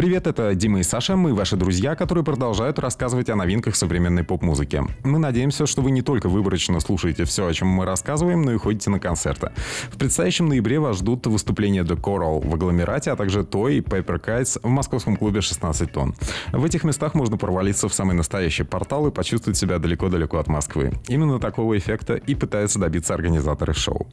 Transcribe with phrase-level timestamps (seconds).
[0.00, 4.82] Привет, это Дима и Саша, мы ваши друзья, которые продолжают рассказывать о новинках современной поп-музыки.
[5.04, 8.56] Мы надеемся, что вы не только выборочно слушаете все, о чем мы рассказываем, но и
[8.56, 9.52] ходите на концерты.
[9.92, 14.24] В предстоящем ноябре вас ждут выступления The Coral в агломерате, а также Toy и Paper
[14.24, 16.14] Kites в московском клубе 16 тонн.
[16.50, 20.94] В этих местах можно провалиться в самый настоящий портал и почувствовать себя далеко-далеко от Москвы.
[21.08, 24.08] Именно такого эффекта и пытаются добиться организаторы шоу.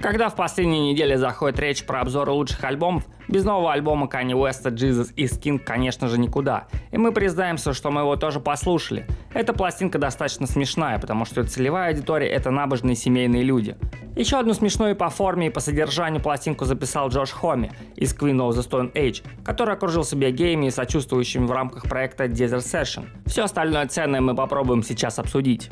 [0.00, 4.64] Когда в последние недели заходит речь про обзоры лучших альбомов, без нового альбома Kanye West,
[4.74, 6.68] Jesus и Skin, конечно же, никуда.
[6.90, 9.06] И мы признаемся, что мы его тоже послушали.
[9.34, 13.76] Эта пластинка достаточно смешная, потому что целевая аудитория— это набожные семейные люди.
[14.16, 18.52] Еще одну смешную по форме и по содержанию пластинку записал Джош Хоми из Queen of
[18.52, 23.04] the Stone Age, который окружил себя геями и сочувствующими в рамках проекта Desert Session.
[23.26, 25.68] Все остальное ценное мы попробуем сейчас обсудить.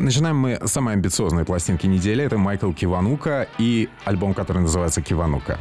[0.00, 2.24] Начинаем мы с самой амбициозной пластинки недели.
[2.24, 5.58] Это Майкл Киванука и альбом, который называется «Киванука».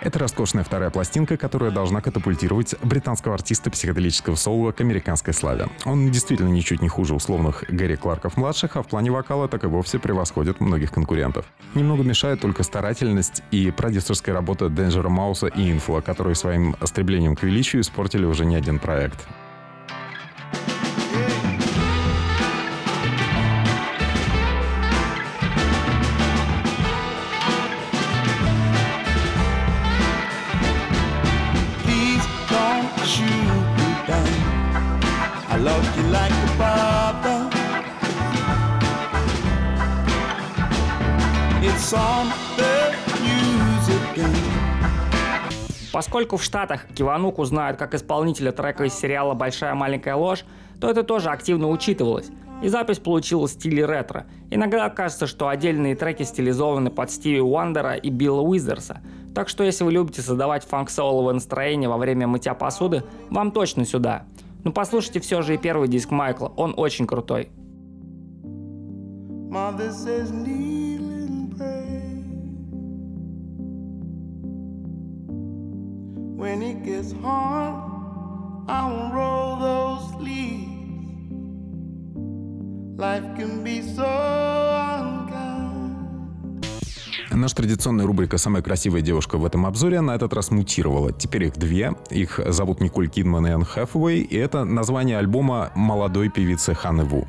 [0.00, 5.66] Это роскошная вторая пластинка, которая должна катапультировать британского артиста психоделического соло к американской славе.
[5.84, 9.98] Он действительно ничуть не хуже условных Гэри Кларков-младших, а в плане вокала так и вовсе
[9.98, 11.44] превосходит многих конкурентов.
[11.74, 17.42] Немного мешает только старательность и продюсерская работа Денджера Мауса и Инфла, которые своим стремлением к
[17.42, 19.26] величию испортили уже не один проект.
[45.90, 50.44] Поскольку в Штатах Кивануку знают как исполнителя трека из сериала «Большая маленькая ложь»,
[50.80, 52.28] то это тоже активно учитывалось.
[52.62, 54.26] И запись получилась в стиле ретро.
[54.50, 59.00] Иногда кажется, что отдельные треки стилизованы под Стиви Уандера и Билла Уизерса.
[59.34, 64.24] Так что если вы любите создавать фанк-соловое настроение во время мытья посуды, вам точно сюда.
[64.62, 67.48] Но послушайте все же и первый диск Майкла, он очень крутой.
[69.50, 70.30] Mother says,
[76.38, 77.74] When it gets hard,
[78.68, 80.68] I won't roll those sleeves.
[82.96, 84.38] Life can be so
[87.30, 91.12] Наша традиционная рубрика «Самая красивая девушка» в этом обзоре на этот раз мутировала.
[91.12, 91.94] Теперь их две.
[92.10, 97.26] Их зовут Николь Кидман и Энн Хэфуэй, и это название альбома молодой певицы Ханы Ву.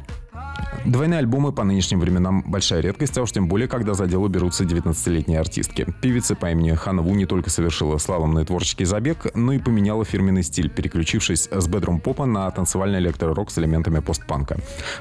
[0.85, 4.63] Двойные альбомы по нынешним временам большая редкость, а уж тем более, когда за дело берутся
[4.63, 5.87] 19-летние артистки.
[6.01, 10.43] Певица по имени Хана Ву не только совершила славный творческий забег, но и поменяла фирменный
[10.43, 14.57] стиль, переключившись с бедрум попа на танцевальный электророк с элементами постпанка.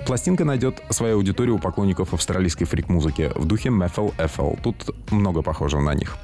[0.07, 4.59] Пластинка найдет свою аудиторию у поклонников австралийской фрик-музыки в духе Methel FL.
[4.63, 6.17] Тут много похожего на них.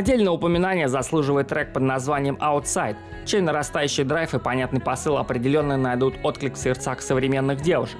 [0.00, 2.96] Отдельное упоминание заслуживает трек под названием Outside,
[3.26, 7.98] чей нарастающий драйв и понятный посыл определенно найдут отклик в сердцах современных девушек.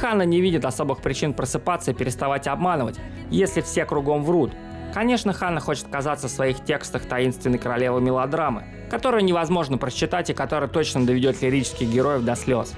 [0.00, 2.98] Ханна не видит особых причин просыпаться и переставать обманывать,
[3.30, 4.54] если все кругом врут.
[4.94, 10.70] Конечно, Ханна хочет казаться в своих текстах таинственной королевой мелодрамы, которую невозможно прочитать и которая
[10.70, 12.72] точно доведет лирических героев до слез.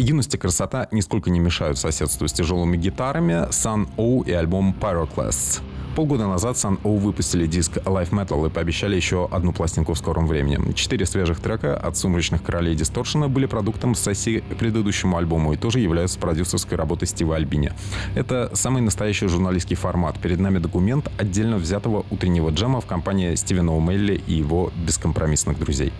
[0.00, 5.60] Юность и красота нисколько не мешают соседству с тяжелыми гитарами Sun O и альбом Pyroclast.
[5.96, 10.28] Полгода назад Sun O выпустили диск Life Metal и пообещали еще одну пластинку в скором
[10.28, 10.72] времени.
[10.74, 15.80] Четыре свежих трека от «Сумрачных королей Дисторшена» были продуктом сессии к предыдущему альбому и тоже
[15.80, 17.72] являются продюсерской работой Стива Альбини.
[18.14, 20.20] Это самый настоящий журналистский формат.
[20.20, 25.92] Перед нами документ отдельно взятого утреннего джема в компании Стивена Умелли и его бескомпромиссных друзей.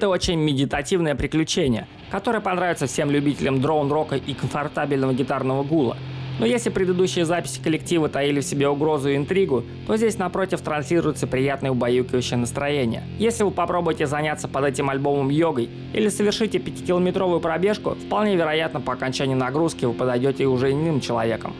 [0.00, 5.98] Это очень медитативное приключение, которое понравится всем любителям дроун-рока и комфортабельного гитарного гула.
[6.38, 11.26] Но если предыдущие записи коллектива таили в себе угрозу и интригу, то здесь напротив транслируется
[11.26, 13.02] приятное убаюкивающее настроение.
[13.18, 18.94] Если вы попробуете заняться под этим альбомом йогой или совершите 5-километровую пробежку, вполне вероятно по
[18.94, 21.52] окончании нагрузки вы подойдете уже иным человеком.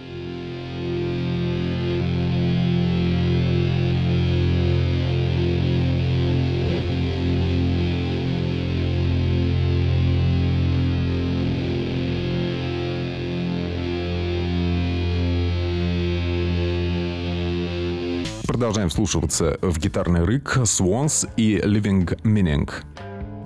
[18.61, 22.71] Продолжаем вслушиваться в гитарный рык Swans и Living Meaning.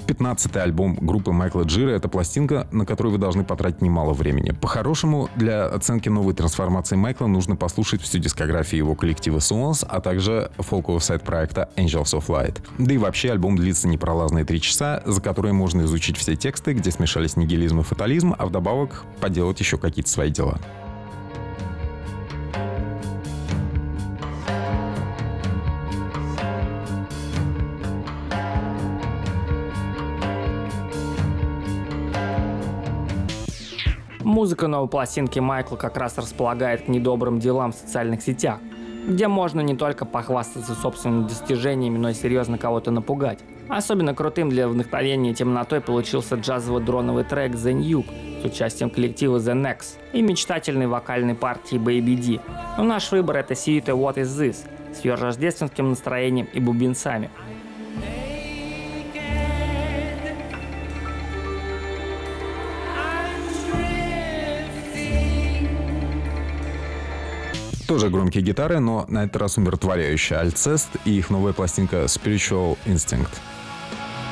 [0.09, 4.51] 15-й альбом группы Майкла Джира— это пластинка, на которую вы должны потратить немало времени.
[4.51, 10.51] По-хорошему, для оценки новой трансформации Майкла нужно послушать всю дискографию его коллектива Swans, а также
[10.59, 12.57] фолковый сайт проекта Angels of Light.
[12.79, 16.91] Да и вообще альбом длится непролазные три часа, за которые можно изучить все тексты, где
[16.91, 20.59] смешались нигилизм и фатализм, а вдобавок поделать еще какие-то свои дела.
[34.35, 38.59] Музыка новой пластинки Майкла как раз располагает к недобрым делам в социальных сетях,
[39.07, 43.39] где можно не только похвастаться собственными достижениями, но и серьезно кого-то напугать.
[43.69, 49.99] Особенно крутым для вдохновения темнотой получился джазово-дроновый трек The Nuke с участием коллектива The Next
[50.13, 52.41] и мечтательной вокальной партии Baby D.
[52.77, 57.31] Но наш выбор это сюита What Is This с ее рождественским настроением и бубенцами–
[67.87, 73.29] Тоже громкие гитары, но на этот раз умиротворяющая Альцест и их новая пластинка Spiritual Instinct.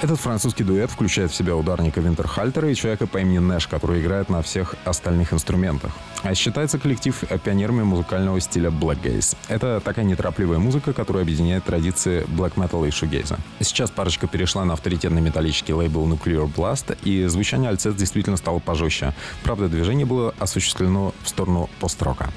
[0.01, 4.31] Этот французский дуэт включает в себя ударника Винтерхальтера и человека по имени Нэш, который играет
[4.31, 5.93] на всех остальных инструментах.
[6.23, 9.37] А считается коллектив пионерами музыкального стиля Black Gaze.
[9.49, 13.39] Это такая неторопливая музыка, которая объединяет традиции black metal и шугейза.
[13.61, 19.15] Сейчас парочка перешла на авторитетный металлический лейбл Nuclear Blast, и звучание Альцест действительно стало пожестче.
[19.45, 22.31] Правда, движение было осуществлено в сторону пост-рока.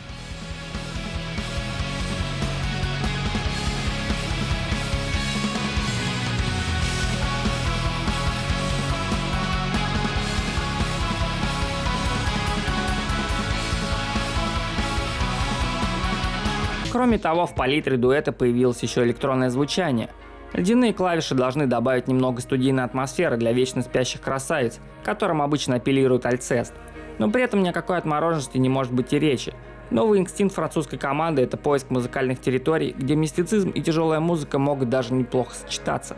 [16.95, 20.11] Кроме того, в палитре дуэта появилось еще электронное звучание.
[20.53, 26.73] Ледяные клавиши должны добавить немного студийной атмосферы для вечно спящих красавиц, которым обычно апеллирует Альцест.
[27.17, 29.53] Но при этом ни о какой отмороженности не может быть и речи.
[29.91, 35.13] Новый инстинкт французской команды– это поиск музыкальных территорий, где мистицизм и тяжелая музыка могут даже
[35.13, 36.15] неплохо сочетаться.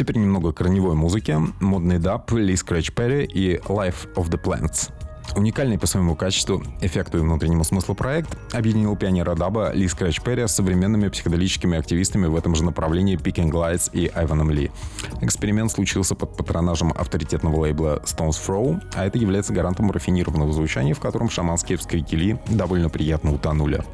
[0.00, 1.36] Теперь немного корневой музыки.
[1.60, 4.90] Модный даб, Ли Scratch Perry и Life of the Plants.
[5.36, 10.46] Уникальный по своему качеству, эффекту и внутреннему смыслу проект объединил пионера даба Ли Скрэч Перри
[10.46, 14.70] с современными психоделическими активистами в этом же направлении Picking Lights и Айваном Ли.
[15.20, 21.00] Эксперимент случился под патронажем авторитетного лейбла Stones Throw, а это является гарантом рафинированного звучания, в
[21.00, 23.84] котором шаманские вскрики Ли довольно приятно утонули.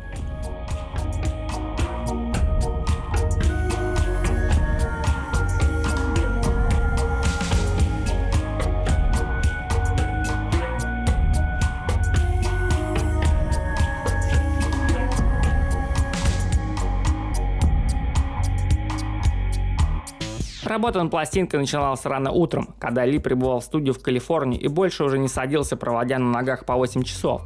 [20.76, 25.04] Работа над пластинкой начиналась рано утром, когда Ли прибывал в студию в Калифорнии и больше
[25.04, 27.40] уже не садился, проводя на ногах по 8 часов.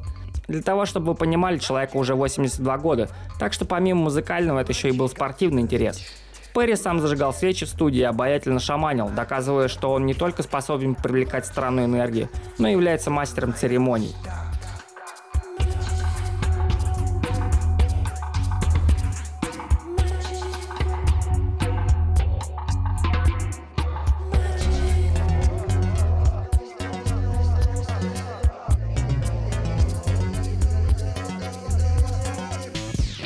[0.49, 3.09] Для того, чтобы вы понимали, человеку уже 82 года,
[3.39, 6.05] так что помимо музыкального это еще и был спортивный интерес.
[6.53, 10.97] Перри сам зажигал свечи в студии и обаятельно шаманил, доказывая, что он не только способен
[10.97, 14.13] привлекать странную энергию, но и является мастером церемоний.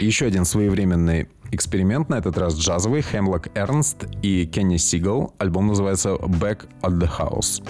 [0.04, 5.34] Еще один своевременный эксперимент, на этот раз джазовый, Хемлок Эрнст и Кенни Сигал.
[5.38, 7.62] Альбом называется «Back at the House».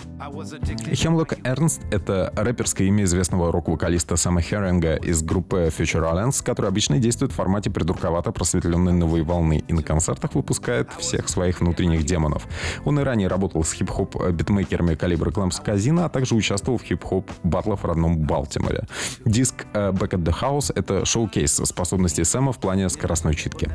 [0.94, 6.98] Хемлок Эрнст— это рэперское имя известного рок-вокалиста Сэма Херинга из группы Future Islands, который обычно
[6.98, 12.46] действует в формате придурковато просветленной новой волны и на концертах выпускает всех своих внутренних демонов.
[12.84, 17.30] Он и ранее работал с хип-хоп битмейкерами калибра Клэмс Казина, а также участвовал в хип-хоп
[17.42, 18.84] батлах в родном Балтиморе.
[19.24, 23.73] Диск э, Back at the House— это шоу-кейс способностей Сэма в плане скоростной читки.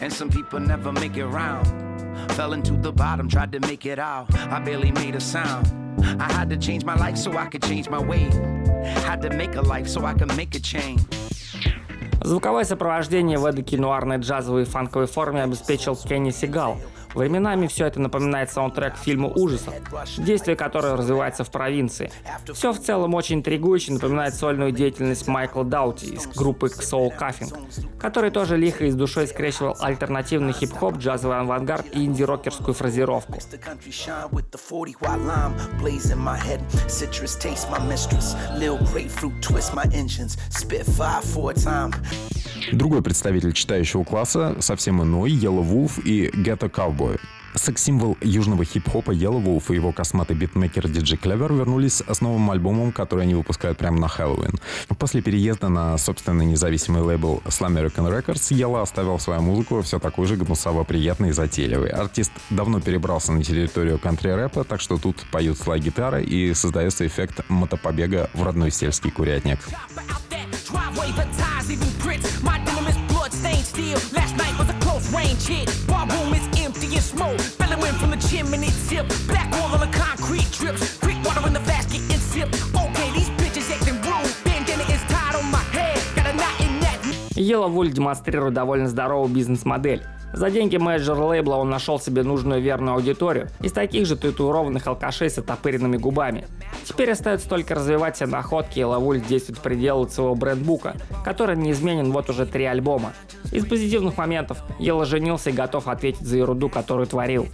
[0.00, 1.66] And some people never make it round.
[2.32, 4.26] Fell into the bottom, tried to make it out.
[4.50, 5.66] I barely made a sound.
[6.20, 8.28] I had to change my life so I could change my way.
[9.04, 11.02] Had to make a life so I could make a change.
[12.24, 16.78] Звуковое сопровождение в эдакой нуарной джазовой и фанковой форме обеспечил Кенни Сигал.
[17.17, 19.73] Временами все это напоминает саундтрек фильма ужасов,
[20.19, 22.11] действие которого развивается в провинции.
[22.53, 28.29] Все в целом очень интригующе напоминает сольную деятельность Майкла Даути из группы Soul Cuffing, который
[28.29, 33.39] тоже лихо и с душой скрещивал альтернативный хип-хоп, джазовый авангард и инди-рокерскую фразировку.
[42.71, 47.19] Другой представитель читающего класса совсем иной, Yellow Wolf и Ghetto Cowboy.
[47.55, 52.91] Секс-символ южного хип-хопа Yellow Wolf и его косматый битмейкер Диджи Клевер вернулись с новым альбомом,
[52.91, 54.59] который они выпускают прямо на Хэллоуин.
[54.99, 60.27] После переезда на собственный независимый лейбл Slam American Records Yellow оставил свою музыку все такой
[60.27, 61.89] же гнусаво-приятной и затейливой.
[61.89, 67.41] Артист давно перебрался на территорию кантри-рэпа, так что тут поют слай гитара и создается эффект
[67.49, 69.59] мотопобега в родной сельский курятник.
[77.17, 77.39] Smoke.
[77.57, 79.07] Bellowing from the chimney tip.
[79.27, 80.97] Black oil on the concrete drips.
[80.99, 82.55] Creek water in the flask getting sipped.
[82.75, 84.31] Okay, these bitches acting rude.
[84.43, 85.97] Bandana is tied on my head.
[86.15, 86.99] Got a knot in that.
[87.35, 90.03] Yellow Wolf демонстрирует довольно здоровую бизнес-модель.
[90.33, 95.29] За деньги менеджера лейбла он нашел себе нужную верную аудиторию из таких же татуированных алкашей
[95.29, 96.47] с отопыренными губами.
[96.83, 102.11] Теперь остается только развивать все находки, и Лавуль действует в пределах своего брендбука, который неизменен
[102.11, 103.13] вот уже три альбома.
[103.51, 107.47] Из позитивных моментов Ела женился и готов ответить за ерунду, которую творил.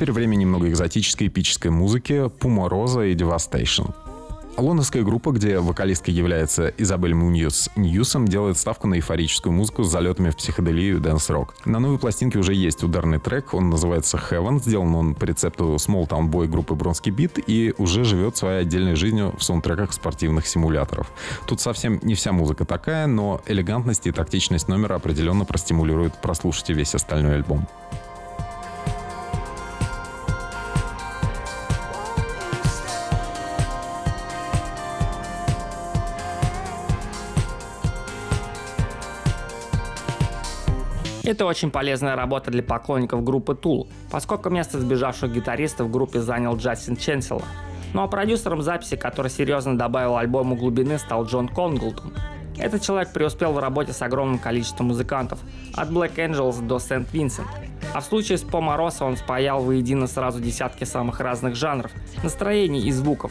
[0.00, 3.94] Теперь время немного экзотической эпической музыки Pumarosa и Devastation.
[4.56, 10.30] Лондонская группа, где вокалисткой является Изабель Муньюс Ньюсом, делает ставку на эйфорическую музыку с залетами
[10.30, 11.54] в психоделию и дэнс-рок.
[11.66, 16.08] На новой пластинке уже есть ударный трек, он называется Heaven, сделан он по рецепту Small
[16.08, 21.12] Town Boy группы Bronski Beat и уже живет своей отдельной жизнью в саундтреках спортивных симуляторов.
[21.46, 26.94] Тут совсем не вся музыка такая, но элегантность и тактичность номера определенно простимулируют прослушать весь
[26.94, 27.68] остальной альбом.
[41.30, 46.56] Это очень полезная работа для поклонников группы Tool, поскольку место сбежавших гитаристов в группе занял
[46.56, 47.44] Джастин Ченсела.
[47.94, 52.14] Ну а продюсером записи, который серьезно добавил альбому глубины, стал Джон Конглтон.
[52.58, 55.38] Этот человек преуспел в работе с огромным количеством музыкантов,
[55.76, 57.46] от Black Angels до Saint Vincent.
[57.94, 61.92] А в случае с Помороса он спаял воедино сразу десятки самых разных жанров,
[62.24, 63.30] настроений и звуков,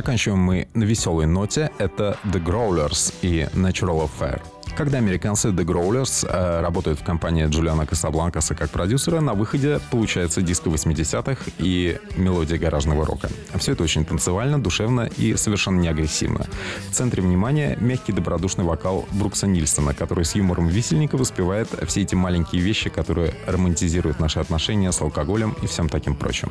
[0.00, 1.70] Заканчиваем мы на веселой ноте.
[1.76, 4.40] Это The Growlers и Natural Affair.
[4.74, 10.40] Когда американцы The Growlers э, работают в компании Джулиана Касабланкаса как продюсера, на выходе получается
[10.40, 13.28] диско 80-х и мелодия гаражного рока.
[13.56, 16.46] Все это очень танцевально, душевно и совершенно не агрессивно.
[16.88, 22.14] В центре внимания мягкий добродушный вокал Брукса Нильсона, который с юмором висельника воспевает все эти
[22.14, 26.50] маленькие вещи, которые романтизируют наши отношения с алкоголем и всем таким прочим.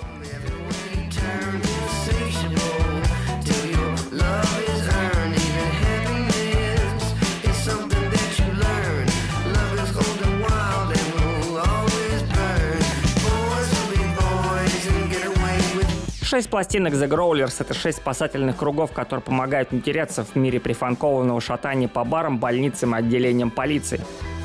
[16.30, 21.42] Шесть пластинок The Growlers— это шесть спасательных кругов, которые помогают не теряться в мире прифанкованного
[21.42, 24.00] шатания по барам, больницам и отделениям полиции.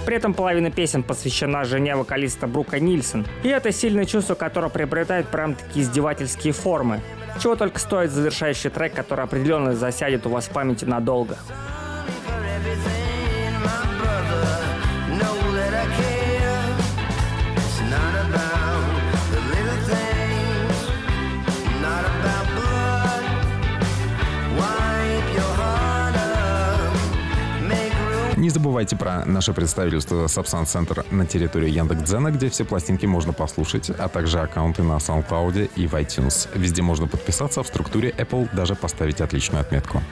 [0.06, 3.26] При этом половина песен посвящена жене вокалиста Брука Нильсон.
[3.42, 7.02] И это сильное чувство, которое приобретает прям такие издевательские формы.
[7.42, 11.36] Чего только стоит завершающий трек, который определенно засядет у вас в памяти надолго.
[12.40, 13.03] Не
[28.84, 34.08] забывайте про наше представительство Subsan Center на территории Яндекс.Дзена, где все пластинки можно послушать, а
[34.08, 36.48] также аккаунты на SoundCloud и в iTunes.
[36.54, 40.02] Везде можно подписаться, в структуре Apple даже поставить отличную отметку.